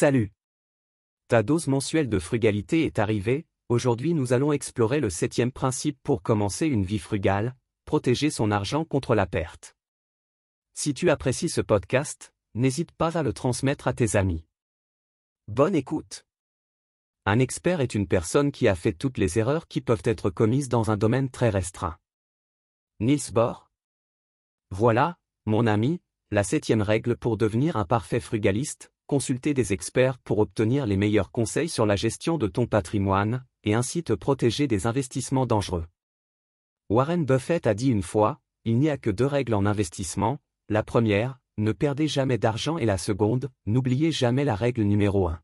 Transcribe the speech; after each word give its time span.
Salut 0.00 0.30
Ta 1.26 1.42
dose 1.42 1.66
mensuelle 1.66 2.08
de 2.08 2.20
frugalité 2.20 2.84
est 2.84 3.00
arrivée, 3.00 3.48
aujourd'hui 3.68 4.14
nous 4.14 4.32
allons 4.32 4.52
explorer 4.52 5.00
le 5.00 5.10
septième 5.10 5.50
principe 5.50 5.98
pour 6.04 6.22
commencer 6.22 6.68
une 6.68 6.84
vie 6.84 7.00
frugale, 7.00 7.56
protéger 7.84 8.30
son 8.30 8.52
argent 8.52 8.84
contre 8.84 9.16
la 9.16 9.26
perte. 9.26 9.74
Si 10.74 10.94
tu 10.94 11.10
apprécies 11.10 11.48
ce 11.48 11.60
podcast, 11.60 12.32
n'hésite 12.54 12.92
pas 12.92 13.18
à 13.18 13.24
le 13.24 13.32
transmettre 13.32 13.88
à 13.88 13.92
tes 13.92 14.14
amis. 14.14 14.46
Bonne 15.48 15.74
écoute 15.74 16.24
Un 17.26 17.40
expert 17.40 17.80
est 17.80 17.96
une 17.96 18.06
personne 18.06 18.52
qui 18.52 18.68
a 18.68 18.76
fait 18.76 18.92
toutes 18.92 19.18
les 19.18 19.40
erreurs 19.40 19.66
qui 19.66 19.80
peuvent 19.80 20.04
être 20.04 20.30
commises 20.30 20.68
dans 20.68 20.92
un 20.92 20.96
domaine 20.96 21.28
très 21.28 21.50
restreint. 21.50 21.98
Niels 23.00 23.32
Bohr 23.32 23.72
Voilà, 24.70 25.18
mon 25.44 25.66
ami, 25.66 26.00
la 26.30 26.44
septième 26.44 26.82
règle 26.82 27.16
pour 27.16 27.36
devenir 27.36 27.76
un 27.76 27.84
parfait 27.84 28.20
frugaliste, 28.20 28.92
consulter 29.08 29.54
des 29.54 29.72
experts 29.72 30.18
pour 30.18 30.38
obtenir 30.38 30.86
les 30.86 30.96
meilleurs 30.96 31.32
conseils 31.32 31.68
sur 31.68 31.86
la 31.86 31.96
gestion 31.96 32.38
de 32.38 32.46
ton 32.46 32.66
patrimoine, 32.66 33.44
et 33.64 33.74
ainsi 33.74 34.04
te 34.04 34.12
protéger 34.12 34.68
des 34.68 34.86
investissements 34.86 35.46
dangereux. 35.46 35.86
Warren 36.90 37.24
Buffett 37.24 37.66
a 37.66 37.74
dit 37.74 37.88
une 37.88 38.02
fois, 38.02 38.38
il 38.64 38.78
n'y 38.78 38.90
a 38.90 38.98
que 38.98 39.10
deux 39.10 39.26
règles 39.26 39.54
en 39.54 39.66
investissement, 39.66 40.38
la 40.68 40.82
première, 40.82 41.40
ne 41.56 41.72
perdez 41.72 42.06
jamais 42.06 42.38
d'argent 42.38 42.78
et 42.78 42.84
la 42.84 42.98
seconde, 42.98 43.50
n'oubliez 43.66 44.12
jamais 44.12 44.44
la 44.44 44.54
règle 44.54 44.82
numéro 44.82 45.26
1. 45.26 45.40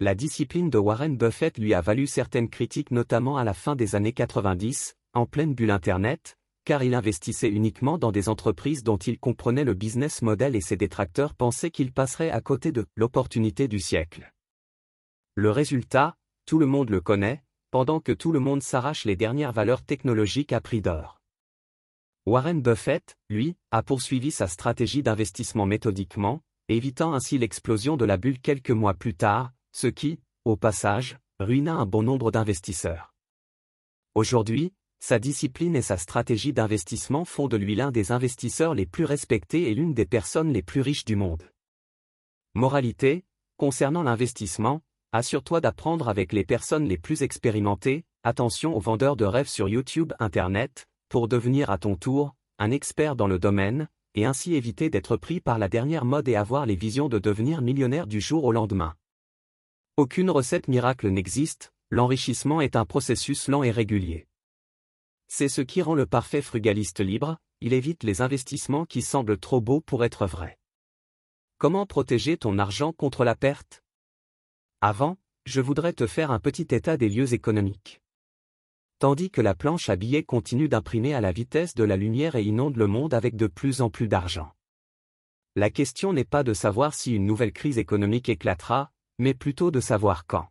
La 0.00 0.14
discipline 0.14 0.70
de 0.70 0.78
Warren 0.78 1.16
Buffett 1.16 1.58
lui 1.58 1.74
a 1.74 1.80
valu 1.80 2.06
certaines 2.06 2.50
critiques 2.50 2.90
notamment 2.90 3.36
à 3.36 3.44
la 3.44 3.54
fin 3.54 3.76
des 3.76 3.96
années 3.96 4.12
90, 4.12 4.94
en 5.14 5.26
pleine 5.26 5.54
bulle 5.54 5.70
Internet, 5.70 6.38
car 6.68 6.82
il 6.82 6.94
investissait 6.94 7.48
uniquement 7.48 7.96
dans 7.96 8.12
des 8.12 8.28
entreprises 8.28 8.82
dont 8.82 8.98
il 8.98 9.18
comprenait 9.18 9.64
le 9.64 9.72
business 9.72 10.20
model 10.20 10.54
et 10.54 10.60
ses 10.60 10.76
détracteurs 10.76 11.32
pensaient 11.32 11.70
qu'il 11.70 11.94
passerait 11.94 12.28
à 12.28 12.42
côté 12.42 12.72
de 12.72 12.84
l'opportunité 12.94 13.68
du 13.68 13.80
siècle. 13.80 14.30
Le 15.34 15.50
résultat, 15.50 16.18
tout 16.44 16.58
le 16.58 16.66
monde 16.66 16.90
le 16.90 17.00
connaît, 17.00 17.42
pendant 17.70 18.00
que 18.00 18.12
tout 18.12 18.32
le 18.32 18.38
monde 18.38 18.62
s'arrache 18.62 19.06
les 19.06 19.16
dernières 19.16 19.52
valeurs 19.52 19.82
technologiques 19.82 20.52
à 20.52 20.60
prix 20.60 20.82
d'or. 20.82 21.22
Warren 22.26 22.60
Buffett, 22.60 23.16
lui, 23.30 23.56
a 23.70 23.82
poursuivi 23.82 24.30
sa 24.30 24.46
stratégie 24.46 25.02
d'investissement 25.02 25.64
méthodiquement, 25.64 26.42
évitant 26.68 27.14
ainsi 27.14 27.38
l'explosion 27.38 27.96
de 27.96 28.04
la 28.04 28.18
bulle 28.18 28.40
quelques 28.40 28.72
mois 28.72 28.92
plus 28.92 29.14
tard, 29.14 29.52
ce 29.72 29.86
qui, 29.86 30.20
au 30.44 30.58
passage, 30.58 31.16
ruina 31.40 31.76
un 31.76 31.86
bon 31.86 32.02
nombre 32.02 32.30
d'investisseurs. 32.30 33.14
Aujourd'hui, 34.14 34.74
sa 35.00 35.18
discipline 35.18 35.76
et 35.76 35.82
sa 35.82 35.96
stratégie 35.96 36.52
d'investissement 36.52 37.24
font 37.24 37.48
de 37.48 37.56
lui 37.56 37.74
l'un 37.74 37.90
des 37.90 38.12
investisseurs 38.12 38.74
les 38.74 38.86
plus 38.86 39.04
respectés 39.04 39.70
et 39.70 39.74
l'une 39.74 39.94
des 39.94 40.06
personnes 40.06 40.52
les 40.52 40.62
plus 40.62 40.80
riches 40.80 41.04
du 41.04 41.16
monde. 41.16 41.44
Moralité, 42.54 43.24
concernant 43.56 44.02
l'investissement, 44.02 44.82
assure-toi 45.12 45.60
d'apprendre 45.60 46.08
avec 46.08 46.32
les 46.32 46.44
personnes 46.44 46.86
les 46.86 46.98
plus 46.98 47.22
expérimentées, 47.22 48.04
attention 48.24 48.76
aux 48.76 48.80
vendeurs 48.80 49.16
de 49.16 49.24
rêves 49.24 49.48
sur 49.48 49.68
YouTube 49.68 50.12
Internet, 50.18 50.86
pour 51.08 51.28
devenir 51.28 51.70
à 51.70 51.78
ton 51.78 51.96
tour, 51.96 52.34
un 52.58 52.70
expert 52.70 53.16
dans 53.16 53.28
le 53.28 53.38
domaine, 53.38 53.88
et 54.14 54.24
ainsi 54.24 54.54
éviter 54.54 54.90
d'être 54.90 55.16
pris 55.16 55.40
par 55.40 55.58
la 55.58 55.68
dernière 55.68 56.04
mode 56.04 56.28
et 56.28 56.36
avoir 56.36 56.66
les 56.66 56.76
visions 56.76 57.08
de 57.08 57.18
devenir 57.18 57.62
millionnaire 57.62 58.06
du 58.06 58.20
jour 58.20 58.44
au 58.44 58.52
lendemain. 58.52 58.94
Aucune 59.96 60.30
recette 60.30 60.68
miracle 60.68 61.08
n'existe, 61.08 61.72
l'enrichissement 61.90 62.60
est 62.60 62.76
un 62.76 62.84
processus 62.84 63.48
lent 63.48 63.62
et 63.62 63.70
régulier. 63.70 64.27
C'est 65.28 65.48
ce 65.48 65.60
qui 65.60 65.82
rend 65.82 65.94
le 65.94 66.06
parfait 66.06 66.42
frugaliste 66.42 67.00
libre, 67.00 67.38
il 67.60 67.74
évite 67.74 68.02
les 68.02 68.22
investissements 68.22 68.86
qui 68.86 69.02
semblent 69.02 69.38
trop 69.38 69.60
beaux 69.60 69.80
pour 69.80 70.04
être 70.04 70.26
vrais. 70.26 70.58
Comment 71.58 71.86
protéger 71.86 72.38
ton 72.38 72.58
argent 72.58 72.92
contre 72.92 73.24
la 73.24 73.34
perte? 73.34 73.82
Avant, 74.80 75.18
je 75.44 75.60
voudrais 75.60 75.92
te 75.92 76.06
faire 76.06 76.30
un 76.30 76.38
petit 76.38 76.68
état 76.70 76.96
des 76.96 77.08
lieux 77.08 77.34
économiques. 77.34 78.00
Tandis 78.98 79.30
que 79.30 79.40
la 79.40 79.54
planche 79.54 79.88
à 79.88 79.96
billets 79.96 80.24
continue 80.24 80.68
d'imprimer 80.68 81.14
à 81.14 81.20
la 81.20 81.30
vitesse 81.30 81.74
de 81.74 81.84
la 81.84 81.96
lumière 81.96 82.34
et 82.34 82.42
inonde 82.42 82.76
le 82.76 82.86
monde 82.86 83.14
avec 83.14 83.36
de 83.36 83.46
plus 83.46 83.80
en 83.80 83.90
plus 83.90 84.08
d'argent. 84.08 84.52
La 85.56 85.70
question 85.70 86.12
n'est 86.12 86.24
pas 86.24 86.42
de 86.42 86.54
savoir 86.54 86.94
si 86.94 87.14
une 87.14 87.26
nouvelle 87.26 87.52
crise 87.52 87.78
économique 87.78 88.28
éclatera, 88.28 88.92
mais 89.18 89.34
plutôt 89.34 89.70
de 89.70 89.80
savoir 89.80 90.26
quand. 90.26 90.48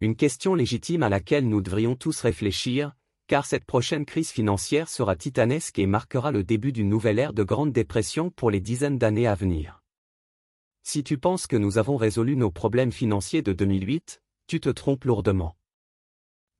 Une 0.00 0.16
question 0.16 0.54
légitime 0.54 1.02
à 1.02 1.08
laquelle 1.08 1.48
nous 1.48 1.60
devrions 1.60 1.96
tous 1.96 2.20
réfléchir, 2.20 2.94
car 3.26 3.46
cette 3.46 3.64
prochaine 3.64 4.04
crise 4.04 4.30
financière 4.30 4.88
sera 4.88 5.16
titanesque 5.16 5.78
et 5.78 5.86
marquera 5.86 6.30
le 6.30 6.44
début 6.44 6.72
d'une 6.72 6.88
nouvelle 6.88 7.18
ère 7.18 7.32
de 7.32 7.42
grande 7.42 7.72
dépression 7.72 8.30
pour 8.30 8.50
les 8.50 8.60
dizaines 8.60 8.98
d'années 8.98 9.26
à 9.26 9.34
venir. 9.34 9.82
Si 10.82 11.02
tu 11.02 11.18
penses 11.18 11.46
que 11.46 11.56
nous 11.56 11.78
avons 11.78 11.96
résolu 11.96 12.36
nos 12.36 12.50
problèmes 12.50 12.92
financiers 12.92 13.42
de 13.42 13.52
2008, 13.52 14.22
tu 14.46 14.60
te 14.60 14.68
trompes 14.68 15.04
lourdement. 15.04 15.56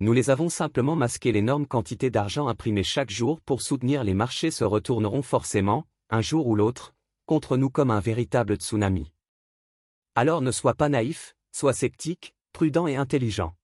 Nous 0.01 0.13
les 0.13 0.29
avons 0.29 0.51
simplement 0.51 0.95
masqués 0.95 1.33
l'énorme 1.33 1.67
quantité 1.67 2.11
d'argent 2.11 2.49
imprimée 2.49 2.83
chaque 2.83 3.11
jour 3.11 3.41
pour 3.41 3.63
soutenir 3.63 4.05
les 4.05 4.13
marchés 4.13 4.51
se 4.51 4.65
retourneront 4.65 5.23
forcément, 5.23 5.87
un 6.11 6.21
jour 6.21 6.47
ou 6.49 6.55
l'autre, 6.55 6.95
contre 7.25 7.57
nous 7.57 7.71
comme 7.71 7.91
un 7.91 8.01
véritable 8.01 8.57
tsunami. 8.57 9.11
Alors 10.15 10.43
ne 10.43 10.51
sois 10.51 10.75
pas 10.75 10.89
naïf, 10.89 11.35
sois 11.53 11.73
sceptique, 11.73 12.35
prudent 12.53 12.87
et 12.87 12.97
intelligent. 12.97 13.56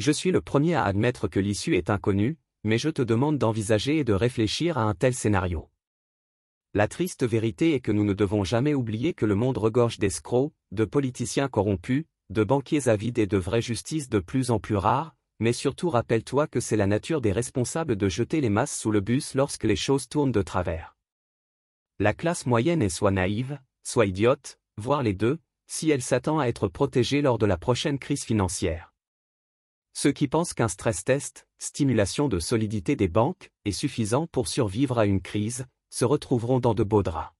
Je 0.00 0.12
suis 0.12 0.30
le 0.30 0.40
premier 0.40 0.76
à 0.76 0.84
admettre 0.84 1.28
que 1.28 1.38
l'issue 1.38 1.76
est 1.76 1.90
inconnue, 1.90 2.38
mais 2.64 2.78
je 2.78 2.88
te 2.88 3.02
demande 3.02 3.36
d'envisager 3.36 3.98
et 3.98 4.04
de 4.04 4.14
réfléchir 4.14 4.78
à 4.78 4.84
un 4.84 4.94
tel 4.94 5.12
scénario. 5.12 5.68
La 6.72 6.88
triste 6.88 7.22
vérité 7.22 7.74
est 7.74 7.80
que 7.80 7.92
nous 7.92 8.04
ne 8.04 8.14
devons 8.14 8.42
jamais 8.42 8.72
oublier 8.72 9.12
que 9.12 9.26
le 9.26 9.34
monde 9.34 9.58
regorge 9.58 9.98
d'escrocs, 9.98 10.54
de 10.72 10.86
politiciens 10.86 11.48
corrompus, 11.48 12.06
de 12.30 12.42
banquiers 12.44 12.88
avides 12.88 13.18
et 13.18 13.26
de 13.26 13.36
vraies 13.36 13.60
justices 13.60 14.08
de 14.08 14.20
plus 14.20 14.50
en 14.50 14.58
plus 14.58 14.76
rares, 14.76 15.14
mais 15.38 15.52
surtout 15.52 15.90
rappelle-toi 15.90 16.46
que 16.46 16.60
c'est 16.60 16.78
la 16.78 16.86
nature 16.86 17.20
des 17.20 17.32
responsables 17.32 17.96
de 17.96 18.08
jeter 18.08 18.40
les 18.40 18.48
masses 18.48 18.74
sous 18.74 18.92
le 18.92 19.00
bus 19.00 19.34
lorsque 19.34 19.64
les 19.64 19.76
choses 19.76 20.08
tournent 20.08 20.32
de 20.32 20.40
travers. 20.40 20.96
La 21.98 22.14
classe 22.14 22.46
moyenne 22.46 22.80
est 22.80 22.88
soit 22.88 23.10
naïve, 23.10 23.60
soit 23.82 24.06
idiote, 24.06 24.58
voire 24.78 25.02
les 25.02 25.12
deux, 25.12 25.40
si 25.66 25.90
elle 25.90 26.00
s'attend 26.00 26.38
à 26.38 26.46
être 26.46 26.68
protégée 26.68 27.20
lors 27.20 27.36
de 27.36 27.44
la 27.44 27.58
prochaine 27.58 27.98
crise 27.98 28.24
financière. 28.24 28.89
Ceux 29.92 30.12
qui 30.12 30.28
pensent 30.28 30.54
qu'un 30.54 30.68
stress 30.68 31.04
test, 31.04 31.46
stimulation 31.58 32.28
de 32.28 32.38
solidité 32.38 32.96
des 32.96 33.08
banques, 33.08 33.50
est 33.64 33.72
suffisant 33.72 34.26
pour 34.26 34.48
survivre 34.48 34.98
à 34.98 35.06
une 35.06 35.20
crise, 35.20 35.66
se 35.90 36.04
retrouveront 36.04 36.60
dans 36.60 36.74
de 36.74 36.84
beaux 36.84 37.02
draps. 37.02 37.32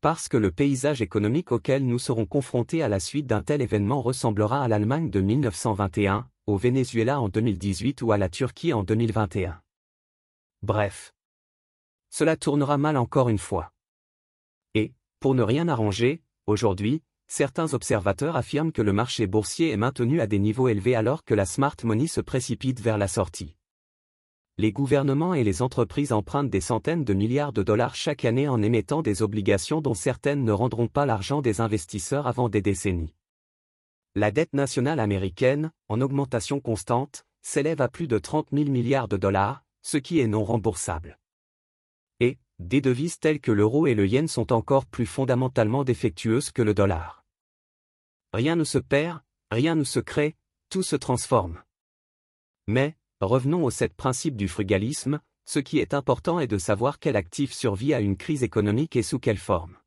Parce 0.00 0.28
que 0.28 0.36
le 0.36 0.52
paysage 0.52 1.02
économique 1.02 1.50
auquel 1.50 1.84
nous 1.84 1.98
serons 1.98 2.24
confrontés 2.24 2.82
à 2.82 2.88
la 2.88 3.00
suite 3.00 3.26
d'un 3.26 3.42
tel 3.42 3.60
événement 3.60 4.00
ressemblera 4.00 4.62
à 4.62 4.68
l'Allemagne 4.68 5.10
de 5.10 5.20
1921, 5.20 6.30
au 6.46 6.56
Venezuela 6.56 7.20
en 7.20 7.28
2018 7.28 8.02
ou 8.02 8.12
à 8.12 8.16
la 8.16 8.28
Turquie 8.28 8.72
en 8.72 8.84
2021. 8.84 9.60
Bref. 10.62 11.14
Cela 12.10 12.36
tournera 12.36 12.78
mal 12.78 12.96
encore 12.96 13.28
une 13.28 13.38
fois. 13.38 13.72
Et, 14.74 14.94
pour 15.18 15.34
ne 15.34 15.42
rien 15.42 15.66
arranger, 15.68 16.22
aujourd'hui, 16.46 17.02
certains 17.28 17.74
observateurs 17.74 18.36
affirment 18.36 18.72
que 18.72 18.82
le 18.82 18.92
marché 18.92 19.26
boursier 19.26 19.70
est 19.70 19.76
maintenu 19.76 20.20
à 20.20 20.26
des 20.26 20.38
niveaux 20.38 20.68
élevés 20.68 20.96
alors 20.96 21.24
que 21.24 21.34
la 21.34 21.46
smart 21.46 21.76
money 21.84 22.06
se 22.06 22.20
précipite 22.20 22.80
vers 22.80 22.98
la 22.98 23.06
sortie. 23.06 23.54
Les 24.60 24.72
gouvernements 24.72 25.34
et 25.34 25.44
les 25.44 25.62
entreprises 25.62 26.12
empruntent 26.12 26.50
des 26.50 26.60
centaines 26.60 27.04
de 27.04 27.14
milliards 27.14 27.52
de 27.52 27.62
dollars 27.62 27.94
chaque 27.94 28.24
année 28.24 28.48
en 28.48 28.60
émettant 28.60 29.02
des 29.02 29.22
obligations 29.22 29.80
dont 29.80 29.94
certaines 29.94 30.42
ne 30.42 30.50
rendront 30.50 30.88
pas 30.88 31.06
l'argent 31.06 31.42
des 31.42 31.60
investisseurs 31.60 32.26
avant 32.26 32.48
des 32.48 32.60
décennies. 32.60 33.14
La 34.16 34.32
dette 34.32 34.54
nationale 34.54 34.98
américaine, 34.98 35.70
en 35.88 36.00
augmentation 36.00 36.58
constante, 36.58 37.24
s'élève 37.40 37.80
à 37.80 37.88
plus 37.88 38.08
de 38.08 38.18
30 38.18 38.48
000 38.52 38.68
milliards 38.68 39.06
de 39.06 39.16
dollars, 39.16 39.62
ce 39.82 39.96
qui 39.96 40.18
est 40.18 40.26
non 40.26 40.42
remboursable. 40.42 41.20
Et, 42.18 42.38
des 42.58 42.80
devises 42.80 43.20
telles 43.20 43.40
que 43.40 43.52
l'euro 43.52 43.86
et 43.86 43.94
le 43.94 44.08
yen 44.08 44.26
sont 44.26 44.52
encore 44.52 44.86
plus 44.86 45.06
fondamentalement 45.06 45.84
défectueuses 45.84 46.50
que 46.50 46.62
le 46.62 46.74
dollar. 46.74 47.17
Rien 48.32 48.56
ne 48.56 48.64
se 48.64 48.78
perd, 48.78 49.20
rien 49.50 49.74
ne 49.74 49.84
se 49.84 50.00
crée, 50.00 50.36
tout 50.68 50.82
se 50.82 50.96
transforme. 50.96 51.62
Mais, 52.66 52.96
revenons 53.20 53.64
au 53.64 53.70
sept 53.70 53.94
principes 53.94 54.36
du 54.36 54.48
frugalisme, 54.48 55.20
ce 55.46 55.58
qui 55.58 55.78
est 55.78 55.94
important 55.94 56.40
est 56.40 56.46
de 56.46 56.58
savoir 56.58 56.98
quel 56.98 57.16
actif 57.16 57.54
survit 57.54 57.94
à 57.94 58.00
une 58.00 58.18
crise 58.18 58.42
économique 58.42 58.96
et 58.96 59.02
sous 59.02 59.18
quelle 59.18 59.38
forme. 59.38 59.78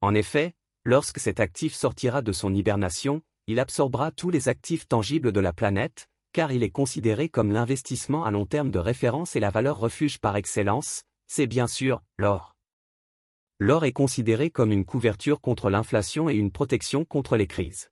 En 0.00 0.14
effet, 0.14 0.54
lorsque 0.84 1.20
cet 1.20 1.38
actif 1.38 1.74
sortira 1.74 2.22
de 2.22 2.32
son 2.32 2.54
hibernation, 2.54 3.20
il 3.46 3.60
absorbera 3.60 4.10
tous 4.10 4.30
les 4.30 4.48
actifs 4.48 4.88
tangibles 4.88 5.32
de 5.32 5.40
la 5.40 5.52
planète, 5.52 6.08
car 6.32 6.50
il 6.50 6.62
est 6.62 6.70
considéré 6.70 7.28
comme 7.28 7.52
l'investissement 7.52 8.24
à 8.24 8.30
long 8.30 8.46
terme 8.46 8.70
de 8.70 8.78
référence 8.78 9.36
et 9.36 9.40
la 9.40 9.50
valeur 9.50 9.78
refuge 9.78 10.18
par 10.18 10.36
excellence, 10.36 11.02
c'est 11.26 11.46
bien 11.46 11.66
sûr 11.66 12.02
l'or. 12.16 12.53
L'or 13.66 13.86
est 13.86 13.92
considéré 13.92 14.50
comme 14.50 14.72
une 14.72 14.84
couverture 14.84 15.40
contre 15.40 15.70
l'inflation 15.70 16.28
et 16.28 16.34
une 16.34 16.50
protection 16.50 17.06
contre 17.06 17.38
les 17.38 17.46
crises. 17.46 17.90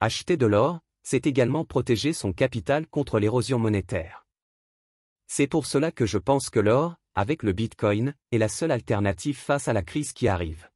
Acheter 0.00 0.38
de 0.38 0.46
l'or, 0.46 0.80
c'est 1.02 1.26
également 1.26 1.66
protéger 1.66 2.14
son 2.14 2.32
capital 2.32 2.86
contre 2.86 3.18
l'érosion 3.18 3.58
monétaire. 3.58 4.26
C'est 5.26 5.46
pour 5.46 5.66
cela 5.66 5.92
que 5.92 6.06
je 6.06 6.16
pense 6.16 6.48
que 6.48 6.58
l'or, 6.58 6.96
avec 7.14 7.42
le 7.42 7.52
Bitcoin, 7.52 8.14
est 8.30 8.38
la 8.38 8.48
seule 8.48 8.70
alternative 8.70 9.36
face 9.36 9.68
à 9.68 9.74
la 9.74 9.82
crise 9.82 10.14
qui 10.14 10.26
arrive. 10.26 10.70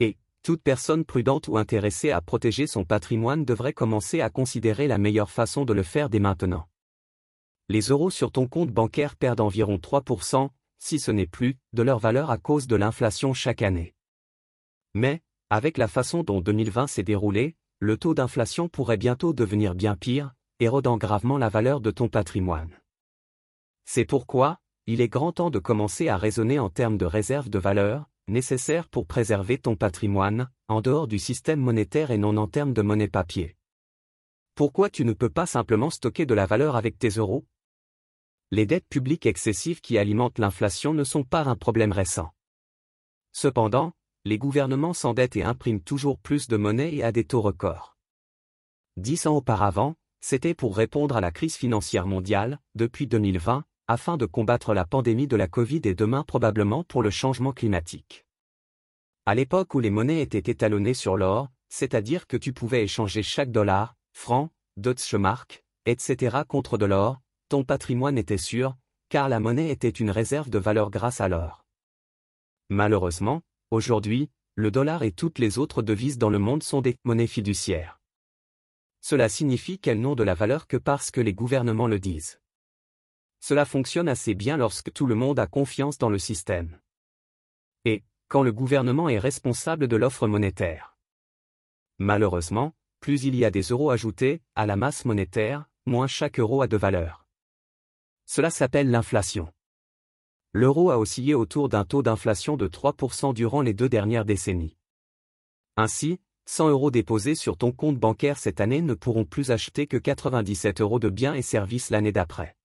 Et, 0.00 0.16
Toute 0.42 0.64
personne 0.64 1.04
prudente 1.04 1.46
ou 1.46 1.56
intéressée 1.56 2.10
à 2.10 2.20
protéger 2.20 2.66
son 2.66 2.84
patrimoine 2.84 3.44
devrait 3.44 3.74
commencer 3.74 4.22
à 4.22 4.28
considérer 4.28 4.88
la 4.88 4.98
meilleure 4.98 5.30
façon 5.30 5.64
de 5.64 5.72
le 5.72 5.84
faire 5.84 6.10
dès 6.10 6.18
maintenant. 6.18 6.68
Les 7.68 7.90
euros 7.90 8.10
sur 8.10 8.32
ton 8.32 8.48
compte 8.48 8.72
bancaire 8.72 9.14
perdent 9.14 9.42
environ 9.42 9.76
3%, 9.76 10.50
si 10.78 10.98
ce 10.98 11.10
n'est 11.10 11.26
plus, 11.26 11.58
de 11.72 11.82
leur 11.82 11.98
valeur 11.98 12.30
à 12.30 12.38
cause 12.38 12.66
de 12.66 12.76
l'inflation 12.76 13.34
chaque 13.34 13.62
année. 13.62 13.94
Mais, 14.94 15.22
avec 15.50 15.78
la 15.78 15.88
façon 15.88 16.22
dont 16.22 16.40
2020 16.40 16.86
s'est 16.86 17.02
déroulé, 17.02 17.56
le 17.80 17.96
taux 17.96 18.14
d'inflation 18.14 18.68
pourrait 18.68 18.96
bientôt 18.96 19.32
devenir 19.32 19.74
bien 19.74 19.96
pire, 19.96 20.34
érodant 20.60 20.96
gravement 20.96 21.38
la 21.38 21.48
valeur 21.48 21.80
de 21.80 21.90
ton 21.90 22.08
patrimoine. 22.08 22.80
C'est 23.84 24.04
pourquoi, 24.04 24.58
il 24.86 25.00
est 25.00 25.08
grand 25.08 25.32
temps 25.32 25.50
de 25.50 25.58
commencer 25.58 26.08
à 26.08 26.16
raisonner 26.16 26.58
en 26.58 26.70
termes 26.70 26.98
de 26.98 27.06
réserve 27.06 27.48
de 27.48 27.58
valeur, 27.58 28.08
nécessaires 28.26 28.88
pour 28.88 29.06
préserver 29.06 29.58
ton 29.58 29.76
patrimoine, 29.76 30.50
en 30.68 30.80
dehors 30.80 31.08
du 31.08 31.18
système 31.18 31.60
monétaire 31.60 32.10
et 32.10 32.18
non 32.18 32.36
en 32.36 32.48
termes 32.48 32.72
de 32.72 32.82
monnaie 32.82 33.08
papier. 33.08 33.56
Pourquoi 34.54 34.90
tu 34.90 35.04
ne 35.04 35.12
peux 35.12 35.30
pas 35.30 35.46
simplement 35.46 35.90
stocker 35.90 36.26
de 36.26 36.34
la 36.34 36.44
valeur 36.44 36.76
avec 36.76 36.98
tes 36.98 37.10
euros 37.10 37.46
Les 38.50 38.64
dettes 38.64 38.88
publiques 38.88 39.26
excessives 39.26 39.82
qui 39.82 39.98
alimentent 39.98 40.38
l'inflation 40.38 40.94
ne 40.94 41.04
sont 41.04 41.22
pas 41.22 41.44
un 41.44 41.56
problème 41.56 41.92
récent. 41.92 42.32
Cependant, 43.32 43.92
les 44.24 44.38
gouvernements 44.38 44.94
s'endettent 44.94 45.36
et 45.36 45.42
impriment 45.42 45.82
toujours 45.82 46.18
plus 46.18 46.48
de 46.48 46.56
monnaie 46.56 46.94
et 46.94 47.02
à 47.02 47.12
des 47.12 47.24
taux 47.24 47.42
records. 47.42 47.98
Dix 48.96 49.26
ans 49.26 49.36
auparavant, 49.36 49.96
c'était 50.20 50.54
pour 50.54 50.76
répondre 50.76 51.16
à 51.16 51.20
la 51.20 51.30
crise 51.30 51.56
financière 51.56 52.06
mondiale, 52.06 52.58
depuis 52.74 53.06
2020, 53.06 53.64
afin 53.86 54.16
de 54.16 54.26
combattre 54.26 54.74
la 54.74 54.84
pandémie 54.84 55.26
de 55.26 55.36
la 55.36 55.46
Covid 55.46 55.82
et 55.84 55.94
demain 55.94 56.24
probablement 56.24 56.84
pour 56.84 57.02
le 57.02 57.10
changement 57.10 57.52
climatique. 57.52 58.26
À 59.26 59.34
l'époque 59.34 59.74
où 59.74 59.80
les 59.80 59.90
monnaies 59.90 60.22
étaient 60.22 60.50
étalonnées 60.50 60.94
sur 60.94 61.18
l'or, 61.18 61.48
c'est-à-dire 61.68 62.26
que 62.26 62.38
tu 62.38 62.54
pouvais 62.54 62.82
échanger 62.82 63.22
chaque 63.22 63.50
dollar, 63.50 63.94
franc, 64.12 64.50
Deutsche 64.78 65.14
Mark, 65.14 65.64
etc. 65.84 66.38
contre 66.48 66.78
de 66.78 66.86
l'or, 66.86 67.20
ton 67.48 67.64
patrimoine 67.64 68.18
était 68.18 68.38
sûr, 68.38 68.76
car 69.08 69.28
la 69.28 69.40
monnaie 69.40 69.70
était 69.70 69.88
une 69.88 70.10
réserve 70.10 70.50
de 70.50 70.58
valeur 70.58 70.90
grâce 70.90 71.20
à 71.20 71.28
l'or. 71.28 71.64
Malheureusement, 72.68 73.42
Aujourd'hui, 73.70 74.30
le 74.54 74.70
dollar 74.70 75.02
et 75.02 75.12
toutes 75.12 75.38
les 75.38 75.58
autres 75.58 75.82
devises 75.82 76.16
dans 76.16 76.30
le 76.30 76.38
monde 76.38 76.62
sont 76.62 76.80
des 76.80 76.96
monnaies 77.04 77.26
fiduciaires. 77.26 78.00
Cela 79.02 79.28
signifie 79.28 79.78
qu'elles 79.78 80.00
n'ont 80.00 80.14
de 80.14 80.22
la 80.22 80.32
valeur 80.32 80.66
que 80.66 80.78
parce 80.78 81.10
que 81.10 81.20
les 81.20 81.34
gouvernements 81.34 81.86
le 81.86 82.00
disent. 82.00 82.40
Cela 83.40 83.66
fonctionne 83.66 84.08
assez 84.08 84.34
bien 84.34 84.56
lorsque 84.56 84.90
tout 84.92 85.06
le 85.06 85.14
monde 85.14 85.38
a 85.38 85.46
confiance 85.46 85.98
dans 85.98 86.08
le 86.08 86.18
système. 86.18 86.80
Et, 87.84 88.04
quand 88.28 88.42
le 88.42 88.52
gouvernement 88.52 89.10
est 89.10 89.18
responsable 89.18 89.86
de 89.86 89.96
l'offre 89.96 90.26
monétaire. 90.26 90.96
Malheureusement, 91.98 92.74
plus 93.00 93.24
il 93.24 93.36
y 93.36 93.44
a 93.44 93.50
des 93.50 93.62
euros 93.62 93.90
ajoutés 93.90 94.40
à 94.54 94.64
la 94.64 94.76
masse 94.76 95.04
monétaire, 95.04 95.68
moins 95.84 96.06
chaque 96.06 96.40
euro 96.40 96.62
a 96.62 96.68
de 96.68 96.76
valeur. 96.78 97.27
Cela 98.28 98.50
s'appelle 98.50 98.90
l'inflation 98.90 99.48
l'euro 100.52 100.90
a 100.90 100.98
oscillé 100.98 101.34
autour 101.34 101.68
d'un 101.68 101.84
taux 101.84 102.02
d'inflation 102.02 102.56
de 102.56 102.68
3% 102.68 103.34
durant 103.34 103.62
les 103.62 103.74
deux 103.74 103.88
dernières 103.88 104.24
décennies. 104.24 104.76
Ainsi, 105.76 106.20
100 106.46 106.70
euros 106.70 106.90
déposés 106.90 107.34
sur 107.34 107.56
ton 107.56 107.70
compte 107.70 107.98
bancaire 107.98 108.38
cette 108.38 108.60
année 108.60 108.82
ne 108.82 108.94
pourront 108.94 109.24
plus 109.24 109.50
acheter 109.50 109.86
que 109.86 109.96
97 109.96 110.80
euros 110.80 110.98
de 110.98 111.10
biens 111.10 111.34
et 111.34 111.42
services 111.42 111.90
l'année 111.90 112.12
d'après. 112.12 112.56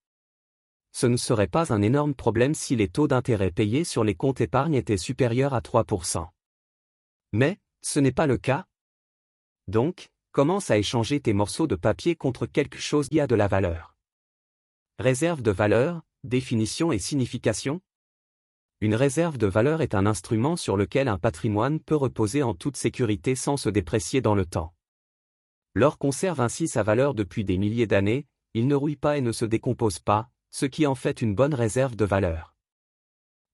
Ce 0.92 1.06
ne 1.06 1.16
serait 1.16 1.48
pas 1.48 1.72
un 1.72 1.82
énorme 1.82 2.14
problème 2.14 2.54
si 2.54 2.76
les 2.76 2.88
taux 2.88 3.08
d'intérêt 3.08 3.50
payés 3.50 3.84
sur 3.84 4.04
les 4.04 4.14
comptes 4.14 4.40
épargne 4.40 4.74
étaient 4.74 4.96
supérieurs 4.96 5.54
à 5.54 5.60
3%. 5.60 6.26
Mais, 7.32 7.58
ce 7.82 8.00
n'est 8.00 8.12
pas 8.12 8.26
le 8.26 8.38
cas. 8.38 8.66
Donc, 9.68 10.08
commence 10.32 10.70
à 10.70 10.78
échanger 10.78 11.20
tes 11.20 11.32
morceaux 11.32 11.66
de 11.66 11.76
papier 11.76 12.16
contre 12.16 12.46
quelque 12.46 12.78
chose 12.78 13.08
qui 13.08 13.20
a 13.20 13.26
de 13.26 13.34
la 13.34 13.48
valeur. 13.48 13.93
Réserve 15.00 15.42
de 15.42 15.50
valeur, 15.50 16.02
Définition 16.22 16.92
et 16.92 17.00
signification 17.00 17.80
Une 18.80 18.94
réserve 18.94 19.38
de 19.38 19.48
valeur 19.48 19.82
est 19.82 19.96
un 19.96 20.06
instrument 20.06 20.54
sur 20.54 20.76
lequel 20.76 21.08
un 21.08 21.18
patrimoine 21.18 21.80
peut 21.80 21.96
reposer 21.96 22.44
en 22.44 22.54
toute 22.54 22.76
sécurité 22.76 23.34
sans 23.34 23.56
se 23.56 23.68
déprécier 23.68 24.20
dans 24.20 24.36
le 24.36 24.46
temps. 24.46 24.72
L'or 25.74 25.98
conserve 25.98 26.40
ainsi 26.40 26.68
sa 26.68 26.84
valeur 26.84 27.14
depuis 27.14 27.42
des 27.42 27.58
milliers 27.58 27.88
d'années, 27.88 28.28
il 28.54 28.68
ne 28.68 28.76
rouille 28.76 28.94
pas 28.94 29.18
et 29.18 29.20
ne 29.20 29.32
se 29.32 29.44
décompose 29.44 29.98
pas, 29.98 30.30
ce 30.50 30.64
qui 30.64 30.86
en 30.86 30.94
fait 30.94 31.22
une 31.22 31.34
bonne 31.34 31.54
réserve 31.54 31.96
de 31.96 32.04
valeur. 32.04 32.54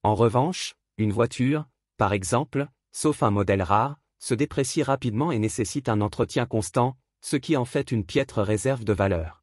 En 0.03 0.15
revanche, 0.17 0.75
une 0.99 1.11
voiture, 1.11 1.67
par 1.97 2.13
exemple, 2.13 2.69
sauf 2.93 3.23
un 3.23 3.31
modèle 3.31 3.63
rare, 3.63 3.99
se 4.19 4.35
déprécie 4.35 4.83
rapidement 4.83 5.33
et 5.33 5.39
nécessite 5.39 5.89
un 5.89 6.03
entretien 6.03 6.45
constant, 6.45 6.99
ce 7.23 7.37
qui 7.37 7.57
en 7.57 7.65
fait 7.65 7.93
une 7.93 8.05
piètre 8.05 8.43
réserve 8.43 8.85
de 8.85 8.93
valeur 8.93 9.40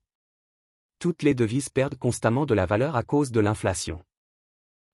toutes 1.00 1.24
les 1.24 1.34
devises 1.34 1.70
perdent 1.70 1.98
constamment 1.98 2.46
de 2.46 2.54
la 2.54 2.66
valeur 2.66 2.96
à 2.96 3.04
cause 3.04 3.32
de 3.32 3.40
l'inflation. 3.40 4.04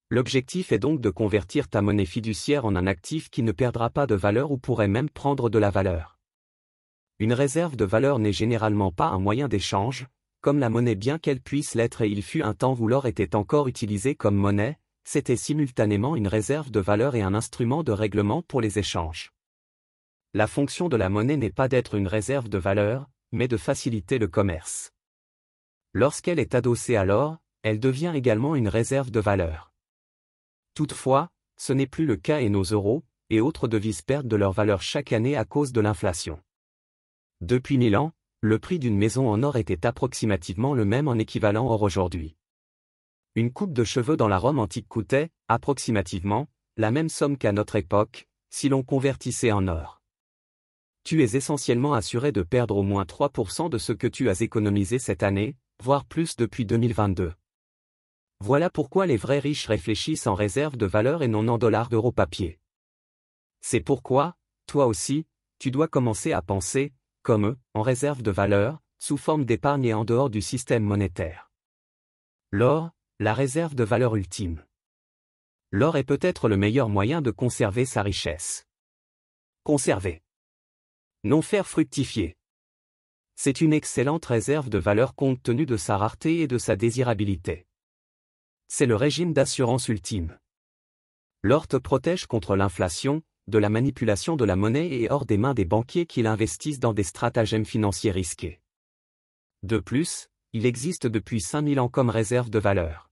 L'objectif 0.10 0.72
est 0.72 0.80
donc 0.80 1.02
de 1.02 1.10
convertir 1.10 1.68
ta 1.68 1.82
monnaie 1.82 2.06
fiduciaire 2.06 2.66
en 2.66 2.76
un 2.76 2.88
actif 2.88 3.30
qui 3.30 3.42
ne 3.42 3.52
perdra 3.52 3.90
pas 3.90 4.06
de 4.06 4.16
valeur 4.16 4.52
ou 4.52 4.58
pourrait 4.58 4.88
même 4.88 5.10
prendre 5.10 5.50
de 5.50 5.58
la 5.58 5.72
valeur. 5.72 6.20
Une 7.20 7.34
réserve 7.34 7.76
de 7.76 7.86
valeur 7.86 8.20
n'est 8.20 8.34
généralement 8.34 8.92
pas 8.92 9.08
un 9.08 9.20
moyen 9.20 9.48
d'échange, 9.48 10.08
comme 10.42 10.60
la 10.60 10.70
monnaie 10.70 10.96
bien 10.96 11.20
qu'elle 11.20 11.42
puisse 11.42 11.74
l'être 11.74 12.02
et 12.02 12.10
il 12.10 12.22
fut 12.22 12.44
un 12.44 12.54
temps 12.54 12.76
où 12.78 12.88
l'or 12.88 13.08
était 13.08 13.36
encore 13.36 13.68
utilisé 13.68 14.14
comme 14.14 14.36
monnaie, 14.36 14.78
c'était 15.04 15.36
simultanément 15.36 16.16
une 16.16 16.28
réserve 16.28 16.70
de 16.70 16.80
valeur 16.80 17.16
et 17.16 17.22
un 17.22 17.34
instrument 17.34 17.84
de 17.84 17.92
règlement 17.92 18.42
pour 18.42 18.62
les 18.62 18.78
échanges. 18.80 19.32
La 20.34 20.48
fonction 20.48 20.90
de 20.90 20.98
la 20.98 21.10
monnaie 21.10 21.38
n'est 21.38 21.50
pas 21.50 21.68
d'être 21.68 21.96
une 21.96 22.08
réserve 22.08 22.50
de 22.50 22.58
valeur, 22.58 23.10
mais 23.32 23.48
de 23.48 23.58
faciliter 23.58 24.20
le 24.20 24.28
commerce. 24.28 24.93
Lorsqu'elle 25.96 26.40
est 26.40 26.56
adossée 26.56 26.96
à 26.96 27.06
l'or, 27.06 27.38
elle 27.62 27.80
devient 27.80 28.14
également 28.16 28.56
une 28.56 28.68
réserve 28.68 29.12
de 29.12 29.20
valeur. 29.20 29.72
Toutefois, 30.74 31.30
ce 31.56 31.72
n'est 31.72 31.88
plus 31.88 32.08
le 32.08 32.16
cas 32.16 32.42
et 32.42 32.50
nos 32.50 32.64
euros, 32.64 33.04
et 33.30 33.40
autres 33.42 33.68
devises 33.68 34.02
perdent 34.02 34.28
de 34.28 34.36
leur 34.36 34.54
valeur 34.54 34.82
chaque 34.82 35.14
année 35.14 35.38
à 35.38 35.46
cause 35.46 35.72
de 35.72 35.82
l'inflation. 35.82 36.42
Depuis 37.42 37.78
mille 37.78 37.96
ans, 37.96 38.12
le 38.42 38.58
prix 38.58 38.80
d'une 38.80 38.98
maison 38.98 39.30
en 39.30 39.44
or 39.44 39.56
était 39.56 39.86
approximativement 39.86 40.74
le 40.74 40.84
même 40.84 41.08
en 41.08 41.16
équivalent 41.16 41.68
or 41.68 41.84
aujourd'hui. 41.84 42.36
Une 43.36 43.52
coupe 43.52 43.74
de 43.74 43.84
cheveux 43.84 44.18
dans 44.18 44.28
la 44.28 44.40
Rome 44.40 44.60
antique 44.60 44.88
coûtait, 44.88 45.30
approximativement, 45.48 46.48
la 46.76 46.90
même 46.90 47.10
somme 47.10 47.38
qu'à 47.38 47.52
notre 47.52 47.76
époque, 47.76 48.28
si 48.50 48.68
l'on 48.68 48.82
convertissait 48.82 49.52
en 49.52 49.68
or. 49.68 50.02
Tu 51.04 51.22
es 51.22 51.36
essentiellement 51.36 51.94
assuré 51.94 52.32
de 52.32 52.42
perdre 52.42 52.78
au 52.78 52.84
moins 52.84 53.04
3% 53.04 53.70
de 53.70 53.78
ce 53.78 53.94
que 53.94 54.08
tu 54.08 54.30
as 54.30 54.42
économisé 54.42 55.00
cette 55.00 55.22
année, 55.22 55.56
voire 55.84 56.06
plus 56.06 56.38
depuis 56.38 56.66
2022. 56.66 57.34
Voilà 58.40 58.70
pourquoi 58.70 59.06
les 59.06 59.18
vrais 59.18 59.40
riches 59.40 59.68
réfléchissent 59.68 60.28
en 60.28 60.34
réserve 60.34 60.78
de 60.78 60.86
valeur 60.86 61.24
et 61.24 61.28
non 61.28 61.46
en 61.50 61.58
dollars 61.58 61.90
d'euros 61.90 62.14
papier. 62.14 62.58
C'est 63.60 63.82
pourquoi, 63.82 64.38
toi 64.66 64.88
aussi, 64.88 65.28
tu 65.60 65.72
dois 65.72 65.90
commencer 65.90 66.32
à 66.32 66.42
penser, 66.42 66.94
comme 67.22 67.48
eux, 67.48 67.58
en 67.74 67.82
réserve 67.82 68.22
de 68.22 68.32
valeur, 68.32 68.80
sous 68.98 69.18
forme 69.18 69.44
d'épargne 69.44 69.84
et 69.84 69.94
en 69.94 70.06
dehors 70.06 70.30
du 70.30 70.42
système 70.42 70.84
monétaire. 70.84 71.52
L'or, 72.50 72.92
la 73.20 73.34
réserve 73.34 73.76
de 73.76 73.84
valeur 73.84 74.16
ultime. 74.16 74.64
L'or 75.70 75.98
est 75.98 76.06
peut-être 76.06 76.48
le 76.48 76.56
meilleur 76.56 76.88
moyen 76.88 77.22
de 77.22 77.32
conserver 77.32 77.84
sa 77.84 78.04
richesse. 78.04 78.70
Conserver. 79.66 80.24
Non 81.26 81.42
faire 81.42 81.68
fructifier. 81.68 82.38
C'est 83.36 83.62
une 83.62 83.74
excellente 83.74 84.26
réserve 84.26 84.70
de 84.70 84.78
valeur 84.78 85.16
compte 85.16 85.42
tenu 85.42 85.66
de 85.66 85.78
sa 85.78 85.98
rareté 85.98 86.42
et 86.42 86.48
de 86.48 86.58
sa 86.58 86.76
désirabilité. 86.76 87.66
C'est 88.68 88.86
le 88.86 88.96
régime 88.96 89.34
d'assurance 89.34 89.88
ultime. 89.88 90.38
L'or 91.42 91.68
te 91.68 91.78
protège 91.78 92.26
contre 92.26 92.56
l'inflation, 92.56 93.22
de 93.48 93.58
la 93.58 93.70
manipulation 93.70 94.36
de 94.36 94.46
la 94.46 94.56
monnaie 94.56 94.88
et 94.88 95.12
hors 95.12 95.26
des 95.26 95.38
mains 95.38 95.54
des 95.54 95.66
banquiers 95.66 96.06
qui 96.06 96.22
l'investissent 96.22 96.80
dans 96.80 96.94
des 96.94 97.04
stratagèmes 97.04 97.66
financiers 97.66 98.12
risqués. 98.12 98.62
De 99.64 99.80
plus, 99.80 100.30
il 100.54 100.66
existe 100.66 101.08
depuis 101.08 101.42
5000 101.42 101.80
ans 101.80 101.90
comme 101.90 102.10
réserve 102.10 102.50
de 102.50 102.60
valeur. 102.60 103.10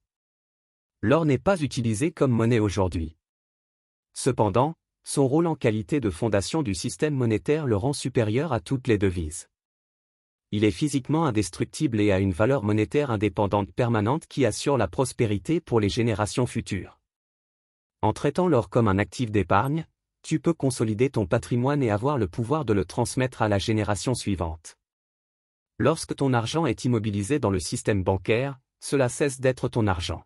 L'or 1.02 1.26
n'est 1.26 1.40
pas 1.40 1.62
utilisé 1.62 2.12
comme 2.12 2.32
monnaie 2.32 2.60
aujourd'hui. 2.60 3.18
Cependant, 4.14 4.76
son 5.04 5.28
rôle 5.28 5.48
en 5.48 5.56
qualité 5.56 6.00
de 6.00 6.10
fondation 6.10 6.62
du 6.62 6.76
système 6.76 7.16
monétaire 7.16 7.66
le 7.66 7.76
rend 7.76 7.94
supérieur 7.94 8.54
à 8.54 8.60
toutes 8.60 8.88
les 8.88 9.00
devises 9.00 9.48
il 10.52 10.66
est 10.66 10.72
physiquement 10.72 11.26
indestructible 11.26 12.02
et 12.02 12.12
a 12.12 12.20
une 12.20 12.34
valeur 12.34 12.64
monétaire 12.64 13.10
indépendante 13.10 13.72
permanente 13.72 14.28
qui 14.28 14.46
assure 14.46 14.78
la 14.78 14.90
prospérité 14.90 15.62
pour 15.62 15.80
les 15.80 15.88
générations 15.88 16.46
futures. 16.46 17.00
En 18.02 18.12
traitant 18.12 18.50
l'or 18.50 18.70
comme 18.70 18.90
un 18.90 18.98
actif 18.98 19.32
d'épargne, 19.32 19.88
tu 20.24 20.40
peux 20.40 20.54
consolider 20.54 21.10
ton 21.10 21.26
patrimoine 21.26 21.82
et 21.82 21.90
avoir 21.90 22.18
le 22.18 22.28
pouvoir 22.28 22.66
de 22.66 22.74
le 22.74 22.84
transmettre 22.84 23.42
à 23.42 23.48
la 23.48 23.60
génération 23.60 24.14
suivante. 24.14 24.78
Lorsque 25.78 26.16
ton 26.16 26.34
argent 26.34 26.66
est 26.66 26.84
immobilisé 26.84 27.40
dans 27.40 27.50
le 27.50 27.60
système 27.60 28.04
bancaire, 28.04 28.60
cela 28.82 29.08
cesse 29.08 29.40
d'être 29.40 29.70
ton 29.70 29.88
argent. 29.88 30.26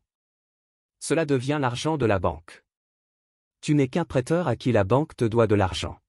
Cela 1.00 1.26
devient 1.26 1.60
l'argent 1.62 1.98
de 1.98 2.06
la 2.06 2.20
banque. 2.20 2.64
Tu 3.62 3.76
n'es 3.76 3.90
qu'un 3.90 4.06
prêteur 4.06 4.48
à 4.48 4.56
qui 4.56 4.72
la 4.72 4.84
banque 4.84 5.16
te 5.16 5.26
doit 5.26 5.48
de 5.48 5.56
l'argent. 5.56 6.00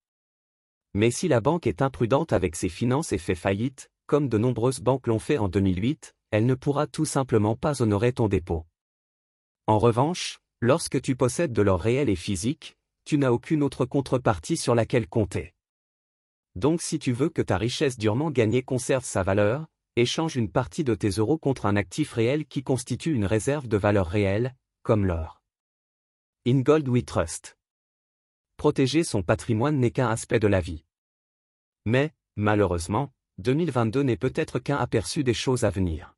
Mais 0.95 1.11
si 1.11 1.29
la 1.29 1.41
banque 1.41 1.67
est 1.67 1.83
imprudente 1.83 2.33
avec 2.33 2.57
ses 2.57 2.71
finances 2.71 3.13
et 3.13 3.19
fait 3.19 3.35
faillite, 3.35 3.91
comme 4.07 4.29
de 4.29 4.39
nombreuses 4.39 4.81
banques 4.81 5.07
l'ont 5.07 5.19
fait 5.19 5.39
en 5.39 5.49
2008, 5.49 6.15
elle 6.31 6.47
ne 6.47 6.55
pourra 6.55 6.87
tout 6.87 7.05
simplement 7.05 7.57
pas 7.57 7.83
honorer 7.83 8.13
ton 8.13 8.29
dépôt. 8.29 8.65
En 9.67 9.79
revanche, 9.79 10.39
lorsque 10.61 11.01
tu 11.01 11.17
possèdes 11.17 11.53
de 11.53 11.63
l'or 11.63 11.81
réel 11.81 12.09
et 12.09 12.17
physique, 12.17 12.77
tu 13.05 13.19
n'as 13.19 13.31
aucune 13.31 13.63
autre 13.63 13.85
contrepartie 13.85 14.57
sur 14.57 14.75
laquelle 14.75 15.09
compter. 15.09 15.55
Donc 16.55 16.83
si 16.83 16.99
tu 16.99 17.13
veux 17.13 17.29
que 17.29 17.43
ta 17.43 17.59
richesse 17.59 17.99
durement 17.99 18.31
gagnée 18.31 18.63
conserve 18.63 19.05
sa 19.05 19.23
valeur, 19.23 19.67
échange 19.97 20.37
une 20.37 20.51
partie 20.51 20.85
de 20.85 20.95
tes 20.95 21.11
euros 21.11 21.39
contre 21.39 21.67
un 21.67 21.77
actif 21.77 22.13
réel 22.13 22.47
qui 22.47 22.63
constitue 22.63 23.13
une 23.13 23.27
réserve 23.27 23.69
de 23.69 23.77
valeur 23.77 24.07
réelle, 24.07 24.55
comme 24.83 25.05
l'or. 25.05 25.43
In 26.47 26.61
Gold 26.61 26.89
We 26.89 27.05
Trust. 27.05 27.59
Protéger 28.57 29.05
son 29.05 29.23
patrimoine 29.23 29.79
n'est 29.79 29.91
qu'un 29.91 30.09
aspect 30.09 30.39
de 30.39 30.47
la 30.47 30.61
vie. 30.61 30.85
Mais, 31.85 32.15
malheureusement, 32.37 33.13
2022 33.39 34.03
n'est 34.03 34.17
peut-être 34.17 34.59
qu'un 34.59 34.77
aperçu 34.77 35.23
des 35.23 35.35
choses 35.35 35.65
à 35.65 35.71
venir. 35.71 36.15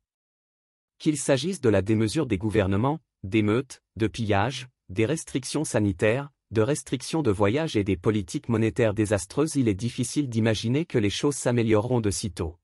Qu'il 0.99 1.17
s'agisse 1.17 1.59
de 1.59 1.69
la 1.69 1.81
démesure 1.81 2.25
des 2.25 2.37
gouvernements, 2.37 2.99
d'émeutes, 3.23 3.81
de 3.97 4.07
pillages, 4.07 4.67
des 4.87 5.05
restrictions 5.05 5.65
sanitaires, 5.65 6.29
de 6.51 6.61
restrictions 6.61 7.21
de 7.21 7.29
voyage 7.29 7.75
et 7.75 7.83
des 7.83 7.97
politiques 7.97 8.49
monétaires 8.49 8.93
désastreuses, 8.93 9.55
il 9.55 9.67
est 9.67 9.75
difficile 9.75 10.29
d'imaginer 10.29 10.85
que 10.85 10.97
les 10.97 11.09
choses 11.09 11.35
s'amélioreront 11.35 12.01
de 12.01 12.09
sitôt. 12.09 12.57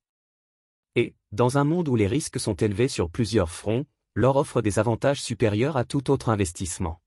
Et, 0.96 1.14
dans 1.32 1.58
un 1.58 1.64
monde 1.64 1.88
où 1.88 1.94
les 1.94 2.06
risques 2.06 2.40
sont 2.40 2.54
élevés 2.54 2.88
sur 2.88 3.10
plusieurs 3.10 3.50
fronts, 3.50 3.84
l'or 4.14 4.36
offre 4.36 4.62
des 4.62 4.78
avantages 4.78 5.22
supérieurs 5.22 5.76
à 5.76 5.84
tout 5.84 6.10
autre 6.10 6.30
investissement. 6.30 7.00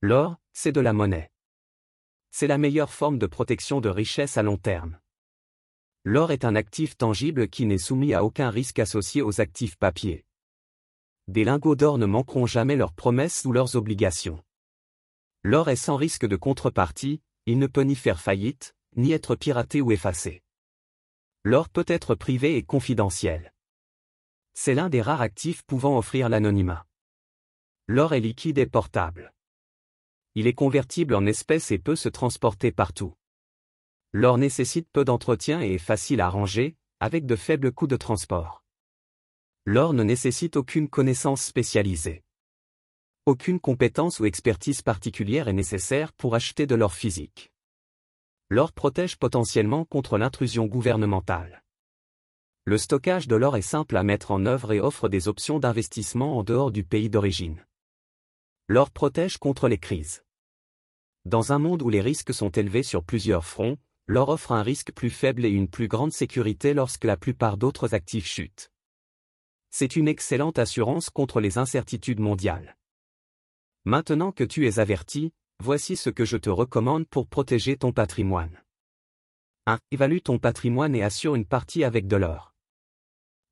L'or, 0.00 0.36
c'est 0.52 0.72
de 0.72 0.80
la 0.80 0.92
monnaie. 0.92 1.30
C'est 2.30 2.46
la 2.46 2.58
meilleure 2.58 2.92
forme 2.92 3.18
de 3.18 3.26
protection 3.26 3.80
de 3.80 3.88
richesse 3.88 4.36
à 4.36 4.42
long 4.42 4.56
terme. 4.56 4.98
L'or 6.06 6.32
est 6.32 6.44
un 6.44 6.54
actif 6.54 6.98
tangible 6.98 7.48
qui 7.48 7.64
n'est 7.64 7.78
soumis 7.78 8.12
à 8.12 8.24
aucun 8.24 8.50
risque 8.50 8.78
associé 8.78 9.22
aux 9.22 9.40
actifs 9.40 9.76
papiers. 9.76 10.26
Des 11.28 11.44
lingots 11.44 11.76
d'or 11.76 11.96
ne 11.96 12.04
manqueront 12.04 12.44
jamais 12.44 12.76
leurs 12.76 12.92
promesses 12.92 13.46
ou 13.46 13.52
leurs 13.52 13.74
obligations. 13.74 14.44
L'or 15.42 15.70
est 15.70 15.76
sans 15.76 15.96
risque 15.96 16.26
de 16.26 16.36
contrepartie, 16.36 17.22
il 17.46 17.58
ne 17.58 17.66
peut 17.66 17.82
ni 17.82 17.94
faire 17.94 18.20
faillite, 18.20 18.76
ni 18.96 19.12
être 19.12 19.34
piraté 19.34 19.80
ou 19.80 19.92
effacé. 19.92 20.42
L'or 21.42 21.70
peut 21.70 21.86
être 21.86 22.14
privé 22.14 22.56
et 22.56 22.62
confidentiel. 22.62 23.54
C'est 24.52 24.74
l'un 24.74 24.90
des 24.90 25.00
rares 25.00 25.22
actifs 25.22 25.62
pouvant 25.62 25.96
offrir 25.96 26.28
l'anonymat. 26.28 26.86
L'or 27.86 28.12
est 28.12 28.20
liquide 28.20 28.58
et 28.58 28.66
portable. 28.66 29.32
Il 30.34 30.46
est 30.46 30.54
convertible 30.54 31.14
en 31.14 31.24
espèces 31.24 31.70
et 31.70 31.78
peut 31.78 31.96
se 31.96 32.10
transporter 32.10 32.72
partout. 32.72 33.14
L'or 34.16 34.38
nécessite 34.38 34.88
peu 34.92 35.04
d'entretien 35.04 35.60
et 35.60 35.74
est 35.74 35.78
facile 35.78 36.20
à 36.20 36.28
ranger, 36.28 36.76
avec 37.00 37.26
de 37.26 37.34
faibles 37.34 37.72
coûts 37.72 37.88
de 37.88 37.96
transport. 37.96 38.62
L'or 39.64 39.92
ne 39.92 40.04
nécessite 40.04 40.54
aucune 40.54 40.88
connaissance 40.88 41.42
spécialisée. 41.42 42.22
Aucune 43.26 43.58
compétence 43.58 44.20
ou 44.20 44.24
expertise 44.24 44.82
particulière 44.82 45.48
est 45.48 45.52
nécessaire 45.52 46.12
pour 46.12 46.36
acheter 46.36 46.64
de 46.68 46.76
l'or 46.76 46.94
physique. 46.94 47.50
L'or 48.50 48.72
protège 48.72 49.16
potentiellement 49.16 49.84
contre 49.84 50.16
l'intrusion 50.16 50.66
gouvernementale. 50.66 51.64
Le 52.66 52.78
stockage 52.78 53.26
de 53.26 53.34
l'or 53.34 53.56
est 53.56 53.62
simple 53.62 53.96
à 53.96 54.04
mettre 54.04 54.30
en 54.30 54.46
œuvre 54.46 54.70
et 54.70 54.78
offre 54.78 55.08
des 55.08 55.26
options 55.26 55.58
d'investissement 55.58 56.38
en 56.38 56.44
dehors 56.44 56.70
du 56.70 56.84
pays 56.84 57.10
d'origine. 57.10 57.66
L'or 58.68 58.92
protège 58.92 59.38
contre 59.38 59.66
les 59.66 59.78
crises. 59.78 60.22
Dans 61.24 61.52
un 61.52 61.58
monde 61.58 61.82
où 61.82 61.88
les 61.88 62.00
risques 62.00 62.32
sont 62.32 62.50
élevés 62.50 62.84
sur 62.84 63.02
plusieurs 63.02 63.44
fronts, 63.44 63.76
l'or 64.06 64.28
offre 64.28 64.52
un 64.52 64.62
risque 64.62 64.92
plus 64.92 65.10
faible 65.10 65.44
et 65.44 65.50
une 65.50 65.68
plus 65.68 65.88
grande 65.88 66.12
sécurité 66.12 66.74
lorsque 66.74 67.04
la 67.04 67.16
plupart 67.16 67.56
d'autres 67.56 67.94
actifs 67.94 68.26
chutent. 68.26 68.70
C'est 69.70 69.96
une 69.96 70.08
excellente 70.08 70.58
assurance 70.58 71.10
contre 71.10 71.40
les 71.40 71.58
incertitudes 71.58 72.20
mondiales. 72.20 72.76
Maintenant 73.84 74.30
que 74.30 74.44
tu 74.44 74.66
es 74.66 74.78
averti, 74.78 75.32
voici 75.60 75.96
ce 75.96 76.10
que 76.10 76.24
je 76.24 76.36
te 76.36 76.50
recommande 76.50 77.08
pour 77.08 77.26
protéger 77.26 77.76
ton 77.76 77.92
patrimoine. 77.92 78.62
1. 79.66 79.78
Évalue 79.90 80.18
ton 80.22 80.38
patrimoine 80.38 80.94
et 80.94 81.02
assure 81.02 81.34
une 81.34 81.46
partie 81.46 81.84
avec 81.84 82.06
de 82.06 82.16
l'or. 82.16 82.54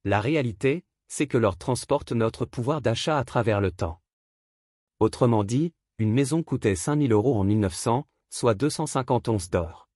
La 0.04 0.20
réalité, 0.20 0.84
c'est 1.08 1.26
que 1.26 1.38
l'or 1.38 1.56
transporte 1.56 2.12
notre 2.12 2.44
pouvoir 2.44 2.82
d'achat 2.82 3.18
à 3.18 3.24
travers 3.24 3.60
le 3.60 3.72
temps. 3.72 4.00
Autrement 5.00 5.44
dit, 5.44 5.72
une 5.98 6.12
maison 6.12 6.42
coûtait 6.42 6.76
5000 6.76 7.12
euros 7.12 7.38
en 7.38 7.44
1900, 7.44 8.06
soit 8.30 8.54
250 8.54 9.28
onces 9.28 9.50
d'or. 9.50 9.88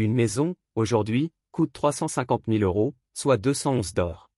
Une 0.00 0.14
maison, 0.14 0.56
aujourd'hui, 0.76 1.30
coûte 1.50 1.74
350 1.74 2.44
000 2.48 2.62
euros, 2.62 2.94
soit 3.12 3.36
200 3.36 3.74
onces 3.74 3.92
d'or. 3.92 4.30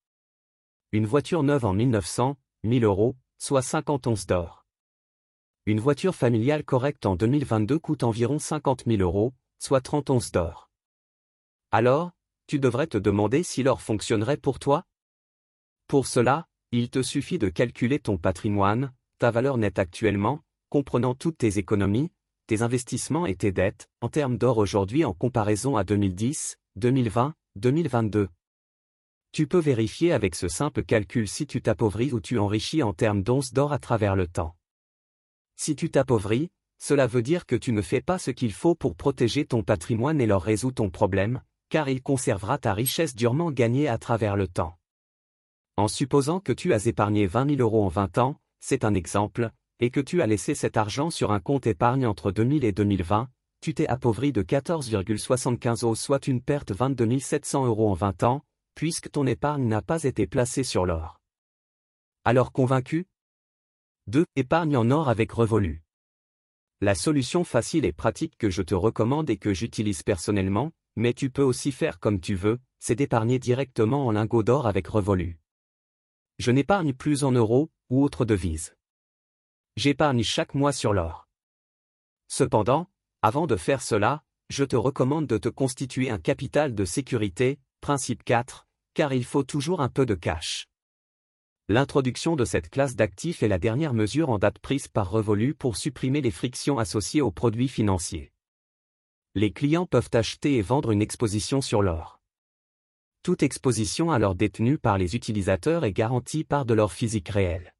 Une 0.90 1.06
voiture 1.06 1.44
neuve 1.44 1.64
en 1.64 1.72
1900, 1.72 2.36
1000 2.64 2.82
euros, 2.82 3.14
soit 3.38 3.62
50 3.62 4.08
onces 4.08 4.26
d'or. 4.26 4.66
Une 5.66 5.78
voiture 5.78 6.16
familiale 6.16 6.64
correcte 6.64 7.06
en 7.06 7.14
2022 7.14 7.78
coûte 7.78 8.02
environ 8.02 8.40
50 8.40 8.86
000 8.88 9.02
euros, 9.02 9.34
soit 9.60 9.80
30 9.80 10.10
onces 10.10 10.32
d'or. 10.32 10.68
Alors, 11.70 12.10
tu 12.48 12.58
devrais 12.58 12.88
te 12.88 12.98
demander 12.98 13.44
si 13.44 13.62
l'or 13.62 13.82
fonctionnerait 13.82 14.38
pour 14.38 14.58
toi? 14.58 14.82
Pour 15.86 16.08
cela, 16.08 16.48
il 16.72 16.90
te 16.90 17.02
suffit 17.02 17.38
de 17.38 17.48
calculer 17.48 18.00
ton 18.00 18.18
patrimoine, 18.18 18.92
ta 19.18 19.30
valeur 19.30 19.58
nette 19.58 19.78
actuellement, 19.78 20.42
comprenant 20.70 21.14
toutes 21.14 21.38
tes 21.38 21.58
économies, 21.58 22.10
tes 22.46 22.62
investissements 22.62 23.26
et 23.26 23.36
tes 23.36 23.52
dettes, 23.52 23.88
en 24.00 24.08
termes 24.08 24.36
d'or 24.36 24.58
aujourd'hui 24.58 25.04
en 25.04 25.12
comparaison 25.12 25.76
à 25.76 25.84
2010, 25.84 26.56
2020, 26.76 27.34
2022. 27.56 28.28
Tu 29.32 29.46
peux 29.46 29.58
vérifier 29.58 30.12
avec 30.12 30.34
ce 30.34 30.48
simple 30.48 30.82
calcul 30.82 31.28
si 31.28 31.46
tu 31.46 31.62
t'appauvris 31.62 32.12
ou 32.12 32.20
tu 32.20 32.38
enrichis 32.38 32.82
en 32.82 32.92
termes 32.92 33.22
d'onces 33.22 33.52
d'or 33.52 33.72
à 33.72 33.78
travers 33.78 34.16
le 34.16 34.26
temps. 34.26 34.56
Si 35.56 35.76
tu 35.76 35.90
t'appauvris, 35.90 36.50
cela 36.78 37.06
veut 37.06 37.22
dire 37.22 37.46
que 37.46 37.56
tu 37.56 37.72
ne 37.72 37.80
fais 37.80 38.00
pas 38.00 38.18
ce 38.18 38.30
qu'il 38.30 38.52
faut 38.52 38.74
pour 38.74 38.96
protéger 38.96 39.46
ton 39.46 39.62
patrimoine 39.62 40.20
et 40.20 40.26
leur 40.26 40.42
résout 40.42 40.72
ton 40.72 40.90
problème, 40.90 41.40
car 41.68 41.88
il 41.88 42.02
conservera 42.02 42.58
ta 42.58 42.74
richesse 42.74 43.14
durement 43.14 43.50
gagnée 43.50 43.88
à 43.88 43.96
travers 43.98 44.36
le 44.36 44.48
temps. 44.48 44.76
En 45.76 45.88
supposant 45.88 46.40
que 46.40 46.52
tu 46.52 46.74
as 46.74 46.86
épargné 46.86 47.26
20 47.26 47.56
000 47.56 47.60
euros 47.62 47.84
en 47.84 47.88
20 47.88 48.18
ans, 48.18 48.36
c'est 48.60 48.84
un 48.84 48.92
exemple, 48.94 49.50
et 49.80 49.90
que 49.90 50.00
tu 50.00 50.22
as 50.22 50.26
laissé 50.26 50.54
cet 50.54 50.76
argent 50.76 51.10
sur 51.10 51.32
un 51.32 51.40
compte 51.40 51.66
épargne 51.66 52.06
entre 52.06 52.30
2000 52.30 52.64
et 52.64 52.72
2020, 52.72 53.28
tu 53.60 53.74
t'es 53.74 53.86
appauvri 53.86 54.32
de 54.32 54.42
14,75 54.42 55.84
euros 55.84 55.94
soit 55.94 56.26
une 56.26 56.42
perte 56.42 56.72
22 56.72 57.18
700 57.18 57.66
euros 57.66 57.90
en 57.90 57.94
20 57.94 58.22
ans, 58.24 58.42
puisque 58.74 59.10
ton 59.10 59.26
épargne 59.26 59.66
n'a 59.68 59.82
pas 59.82 60.02
été 60.02 60.26
placée 60.26 60.64
sur 60.64 60.84
l'or. 60.84 61.20
Alors 62.24 62.52
convaincu? 62.52 63.06
2. 64.08 64.26
Épargne 64.34 64.76
en 64.76 64.90
or 64.90 65.08
avec 65.08 65.30
Revolu. 65.30 65.82
La 66.80 66.96
solution 66.96 67.44
facile 67.44 67.84
et 67.84 67.92
pratique 67.92 68.36
que 68.36 68.50
je 68.50 68.62
te 68.62 68.74
recommande 68.74 69.30
et 69.30 69.36
que 69.36 69.54
j'utilise 69.54 70.02
personnellement, 70.02 70.72
mais 70.96 71.14
tu 71.14 71.30
peux 71.30 71.42
aussi 71.42 71.70
faire 71.70 72.00
comme 72.00 72.20
tu 72.20 72.34
veux, 72.34 72.58
c'est 72.80 72.96
d'épargner 72.96 73.38
directement 73.38 74.06
en 74.06 74.10
lingots 74.10 74.42
d'or 74.42 74.66
avec 74.66 74.88
Revolu. 74.88 75.38
Je 76.40 76.50
n'épargne 76.50 76.92
plus 76.92 77.22
en 77.22 77.30
euros 77.30 77.70
ou 77.90 78.02
autres 78.02 78.24
devises. 78.24 78.74
J'épargne 79.76 80.22
chaque 80.22 80.54
mois 80.54 80.72
sur 80.72 80.92
l'or. 80.92 81.28
Cependant, 82.28 82.90
avant 83.22 83.46
de 83.46 83.56
faire 83.56 83.80
cela, 83.80 84.22
je 84.50 84.64
te 84.64 84.76
recommande 84.76 85.26
de 85.26 85.38
te 85.38 85.48
constituer 85.48 86.10
un 86.10 86.18
capital 86.18 86.74
de 86.74 86.84
sécurité, 86.84 87.58
principe 87.80 88.22
4, 88.22 88.66
car 88.92 89.14
il 89.14 89.24
faut 89.24 89.44
toujours 89.44 89.80
un 89.80 89.88
peu 89.88 90.04
de 90.04 90.14
cash. 90.14 90.68
L'introduction 91.68 92.36
de 92.36 92.44
cette 92.44 92.68
classe 92.68 92.96
d'actifs 92.96 93.42
est 93.42 93.48
la 93.48 93.58
dernière 93.58 93.94
mesure 93.94 94.28
en 94.28 94.38
date 94.38 94.58
prise 94.58 94.88
par 94.88 95.10
Revolu 95.10 95.54
pour 95.54 95.78
supprimer 95.78 96.20
les 96.20 96.30
frictions 96.30 96.78
associées 96.78 97.22
aux 97.22 97.30
produits 97.30 97.68
financiers. 97.68 98.30
Les 99.34 99.52
clients 99.52 99.86
peuvent 99.86 100.10
acheter 100.12 100.58
et 100.58 100.62
vendre 100.62 100.90
une 100.90 101.00
exposition 101.00 101.62
sur 101.62 101.80
l'or. 101.80 102.20
Toute 103.22 103.42
exposition 103.42 104.10
à 104.10 104.18
l'or 104.18 104.34
détenue 104.34 104.76
par 104.76 104.98
les 104.98 105.16
utilisateurs 105.16 105.84
est 105.84 105.92
garantie 105.92 106.44
par 106.44 106.66
de 106.66 106.74
l'or 106.74 106.92
physique 106.92 107.30
réel. 107.30 107.72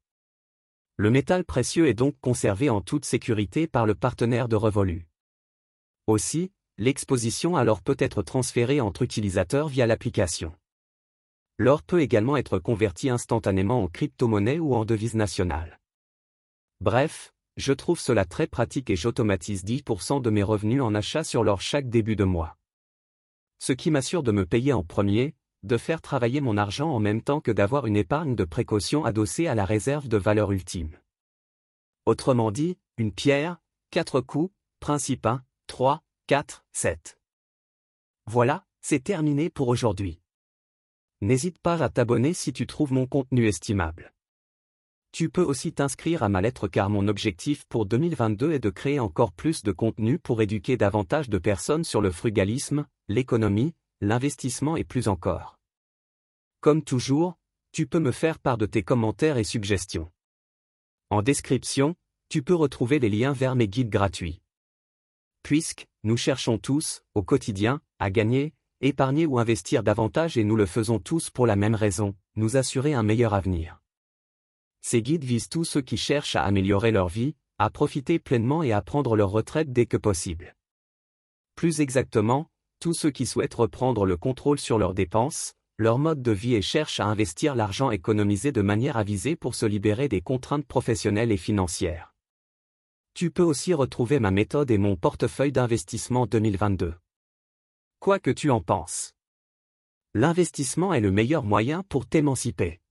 Le 0.97 1.09
métal 1.09 1.43
précieux 1.43 1.87
est 1.87 1.95
donc 1.95 2.15
conservé 2.21 2.69
en 2.69 2.79
toute 2.79 3.05
sécurité 3.05 3.67
par 3.67 3.87
le 3.87 3.95
partenaire 3.95 4.47
de 4.47 4.55
Revolu. 4.55 5.07
Aussi, 6.05 6.51
l'exposition 6.77 7.55
à 7.55 7.63
l'or 7.63 7.81
peut 7.81 7.95
être 7.97 8.21
transférée 8.21 8.79
entre 8.79 9.01
utilisateurs 9.01 9.69
via 9.69 9.87
l'application. 9.87 10.55
L'or 11.57 11.81
peut 11.81 12.01
également 12.01 12.37
être 12.37 12.59
converti 12.59 13.09
instantanément 13.09 13.83
en 13.83 13.87
crypto-monnaie 13.87 14.59
ou 14.59 14.75
en 14.75 14.85
devise 14.85 15.15
nationale. 15.15 15.79
Bref, 16.79 17.33
je 17.57 17.73
trouve 17.73 17.99
cela 17.99 18.25
très 18.25 18.45
pratique 18.45 18.91
et 18.91 18.95
j'automatise 18.95 19.63
10% 19.63 20.21
de 20.21 20.29
mes 20.29 20.43
revenus 20.43 20.81
en 20.81 20.93
achat 20.93 21.23
sur 21.23 21.43
l'or 21.43 21.61
chaque 21.61 21.89
début 21.89 22.15
de 22.15 22.23
mois. 22.23 22.57
Ce 23.57 23.73
qui 23.73 23.89
m'assure 23.89 24.21
de 24.21 24.31
me 24.31 24.45
payer 24.45 24.73
en 24.73 24.83
premier, 24.83 25.33
de 25.63 25.77
faire 25.77 26.01
travailler 26.01 26.41
mon 26.41 26.57
argent 26.57 26.89
en 26.89 26.99
même 26.99 27.21
temps 27.21 27.41
que 27.41 27.51
d'avoir 27.51 27.85
une 27.87 27.95
épargne 27.95 28.35
de 28.35 28.43
précaution 28.43 29.05
adossée 29.05 29.47
à 29.47 29.55
la 29.55 29.65
réserve 29.65 30.07
de 30.07 30.17
valeur 30.17 30.51
ultime. 30.51 30.97
Autrement 32.05 32.51
dit, 32.51 32.77
une 32.97 33.13
pierre, 33.13 33.57
quatre 33.89 34.21
coups, 34.21 34.53
principe 34.79 35.25
1, 35.25 35.43
3, 35.67 36.03
4, 36.27 36.65
7. 36.73 37.17
Voilà, 38.25 38.65
c'est 38.81 39.03
terminé 39.03 39.49
pour 39.49 39.69
aujourd'hui. 39.69 40.19
N'hésite 41.21 41.59
pas 41.59 41.81
à 41.81 41.89
t'abonner 41.89 42.33
si 42.33 42.51
tu 42.51 42.67
trouves 42.67 42.91
mon 42.91 43.07
contenu 43.07 43.47
estimable. 43.47 44.13
Tu 45.13 45.29
peux 45.29 45.43
aussi 45.43 45.71
t'inscrire 45.71 46.23
à 46.23 46.27
ma 46.27 46.41
lettre 46.41 46.67
car 46.67 46.89
mon 46.89 47.07
objectif 47.07 47.65
pour 47.65 47.85
2022 47.85 48.51
est 48.51 48.59
de 48.59 48.69
créer 48.69 48.99
encore 48.99 49.31
plus 49.31 49.63
de 49.63 49.71
contenu 49.71 50.19
pour 50.19 50.41
éduquer 50.41 50.75
davantage 50.75 51.29
de 51.29 51.37
personnes 51.37 51.83
sur 51.83 52.01
le 52.01 52.11
frugalisme, 52.11 52.87
l'économie, 53.07 53.75
l'investissement 54.03 54.75
et 54.75 54.83
plus 54.83 55.07
encore. 55.07 55.59
Comme 56.59 56.83
toujours, 56.83 57.37
tu 57.71 57.87
peux 57.87 57.99
me 57.99 58.11
faire 58.11 58.39
part 58.39 58.57
de 58.57 58.65
tes 58.65 58.83
commentaires 58.83 59.37
et 59.37 59.43
suggestions. 59.43 60.11
En 61.09 61.21
description, 61.21 61.95
tu 62.29 62.43
peux 62.43 62.55
retrouver 62.55 62.99
les 62.99 63.09
liens 63.09 63.33
vers 63.33 63.55
mes 63.55 63.67
guides 63.67 63.89
gratuits. 63.89 64.41
Puisque, 65.41 65.87
nous 66.03 66.17
cherchons 66.17 66.57
tous, 66.57 67.03
au 67.15 67.23
quotidien, 67.23 67.81
à 67.99 68.09
gagner, 68.11 68.53
épargner 68.81 69.25
ou 69.25 69.39
investir 69.39 69.83
davantage 69.83 70.37
et 70.37 70.43
nous 70.43 70.55
le 70.55 70.65
faisons 70.65 70.99
tous 70.99 71.29
pour 71.29 71.47
la 71.47 71.55
même 71.55 71.75
raison, 71.75 72.15
nous 72.35 72.57
assurer 72.57 72.93
un 72.93 73.03
meilleur 73.03 73.33
avenir. 73.33 73.81
Ces 74.81 75.01
guides 75.01 75.23
visent 75.23 75.49
tous 75.49 75.63
ceux 75.63 75.81
qui 75.81 75.97
cherchent 75.97 76.35
à 76.35 76.43
améliorer 76.43 76.91
leur 76.91 77.07
vie, 77.07 77.35
à 77.57 77.69
profiter 77.69 78.19
pleinement 78.19 78.63
et 78.63 78.73
à 78.73 78.81
prendre 78.81 79.15
leur 79.15 79.29
retraite 79.29 79.71
dès 79.71 79.85
que 79.85 79.97
possible. 79.97 80.55
Plus 81.55 81.79
exactement, 81.79 82.49
tous 82.83 82.93
ceux 82.93 83.11
qui 83.11 83.25
souhaitent 83.25 83.53
reprendre 83.53 84.05
le 84.05 84.17
contrôle 84.17 84.59
sur 84.59 84.77
leurs 84.77 84.93
dépenses, 84.93 85.53
leur 85.77 85.99
mode 85.99 86.21
de 86.21 86.33
vie 86.33 86.55
et 86.55 86.61
cherchent 86.61 86.99
à 86.99 87.05
investir 87.05 87.55
l'argent 87.55 87.91
économisé 87.91 88.51
de 88.51 88.61
manière 88.61 88.97
avisée 88.97 89.37
pour 89.37 89.55
se 89.55 89.65
libérer 89.65 90.09
des 90.09 90.19
contraintes 90.19 90.67
professionnelles 90.67 91.31
et 91.31 91.37
financières. 91.37 92.13
Tu 93.13 93.31
peux 93.31 93.41
aussi 93.41 93.73
retrouver 93.73 94.19
ma 94.19 94.31
méthode 94.31 94.69
et 94.69 94.77
mon 94.77 94.97
portefeuille 94.97 95.53
d'investissement 95.53 96.25
2022. 96.25 96.93
Quoi 98.01 98.19
que 98.19 98.31
tu 98.31 98.49
en 98.49 98.59
penses. 98.59 99.13
L'investissement 100.13 100.93
est 100.93 100.99
le 100.99 101.11
meilleur 101.11 101.45
moyen 101.45 101.83
pour 101.83 102.05
t'émanciper. 102.05 102.81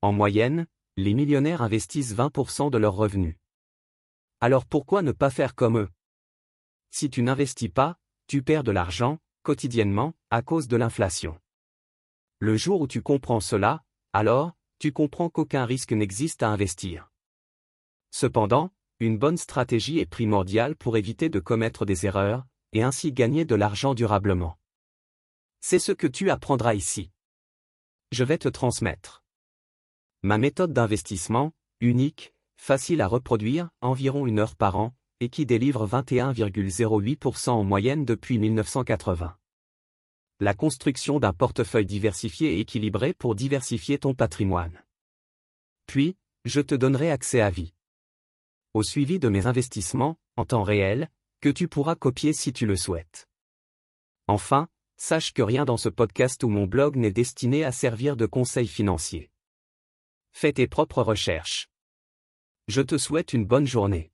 En 0.00 0.12
moyenne, 0.12 0.66
les 0.96 1.12
millionnaires 1.12 1.60
investissent 1.60 2.14
20% 2.14 2.70
de 2.70 2.78
leurs 2.78 2.96
revenus. 2.96 3.36
Alors 4.40 4.64
pourquoi 4.64 5.02
ne 5.02 5.12
pas 5.12 5.28
faire 5.28 5.54
comme 5.54 5.76
eux? 5.76 5.90
Si 6.90 7.10
tu 7.10 7.22
n'investis 7.22 7.68
pas, 7.68 7.98
tu 8.26 8.42
perds 8.42 8.64
de 8.64 8.72
l'argent, 8.72 9.18
quotidiennement, 9.42 10.14
à 10.30 10.42
cause 10.42 10.68
de 10.68 10.76
l'inflation. 10.76 11.38
Le 12.38 12.56
jour 12.56 12.80
où 12.80 12.86
tu 12.86 13.02
comprends 13.02 13.40
cela, 13.40 13.84
alors, 14.12 14.52
tu 14.78 14.92
comprends 14.92 15.30
qu'aucun 15.30 15.64
risque 15.64 15.92
n'existe 15.92 16.42
à 16.42 16.48
investir. 16.48 17.10
Cependant, 18.10 18.72
une 18.98 19.18
bonne 19.18 19.36
stratégie 19.36 19.98
est 19.98 20.06
primordiale 20.06 20.74
pour 20.74 20.96
éviter 20.96 21.28
de 21.28 21.38
commettre 21.38 21.84
des 21.84 22.06
erreurs, 22.06 22.46
et 22.72 22.82
ainsi 22.82 23.12
gagner 23.12 23.44
de 23.44 23.54
l'argent 23.54 23.94
durablement. 23.94 24.58
C'est 25.60 25.78
ce 25.78 25.92
que 25.92 26.06
tu 26.06 26.30
apprendras 26.30 26.74
ici. 26.74 27.10
Je 28.12 28.24
vais 28.24 28.38
te 28.38 28.48
transmettre. 28.48 29.22
Ma 30.22 30.38
méthode 30.38 30.72
d'investissement, 30.72 31.52
unique, 31.80 32.34
facile 32.56 33.00
à 33.00 33.06
reproduire, 33.06 33.70
environ 33.80 34.26
une 34.26 34.38
heure 34.38 34.56
par 34.56 34.76
an, 34.76 34.94
et 35.20 35.28
qui 35.28 35.46
délivre 35.46 35.86
21,08% 35.86 37.50
en 37.50 37.64
moyenne 37.64 38.04
depuis 38.04 38.38
1980 38.38 39.36
la 40.38 40.52
construction 40.52 41.18
d'un 41.18 41.32
portefeuille 41.32 41.86
diversifié 41.86 42.54
et 42.54 42.60
équilibré 42.60 43.14
pour 43.14 43.34
diversifier 43.34 43.98
ton 43.98 44.14
patrimoine. 44.14 44.82
Puis, 45.86 46.16
je 46.44 46.60
te 46.60 46.74
donnerai 46.74 47.10
accès 47.10 47.40
à 47.40 47.48
vie. 47.48 47.72
Au 48.74 48.82
suivi 48.82 49.18
de 49.18 49.28
mes 49.28 49.46
investissements, 49.46 50.18
en 50.36 50.44
temps 50.44 50.62
réel, 50.62 51.10
que 51.40 51.48
tu 51.48 51.68
pourras 51.68 51.94
copier 51.94 52.34
si 52.34 52.52
tu 52.52 52.66
le 52.66 52.76
souhaites. 52.76 53.28
Enfin, 54.26 54.68
sache 54.98 55.32
que 55.32 55.42
rien 55.42 55.64
dans 55.64 55.78
ce 55.78 55.88
podcast 55.88 56.42
ou 56.42 56.48
mon 56.48 56.66
blog 56.66 56.96
n'est 56.96 57.12
destiné 57.12 57.64
à 57.64 57.72
servir 57.72 58.16
de 58.16 58.26
conseil 58.26 58.66
financier. 58.66 59.30
Fais 60.32 60.52
tes 60.52 60.66
propres 60.66 61.02
recherches. 61.02 61.70
Je 62.68 62.82
te 62.82 62.98
souhaite 62.98 63.32
une 63.32 63.46
bonne 63.46 63.66
journée. 63.66 64.10